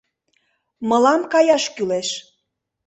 [0.87, 2.09] Мылам каяш кӱлеш.